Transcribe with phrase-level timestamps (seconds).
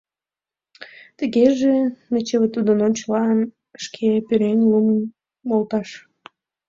[1.17, 1.75] Тыгеже,
[2.11, 3.37] нечыве тудын ончылан
[3.83, 4.99] шке пӧръеҥ лӱмым
[5.49, 5.89] волташ.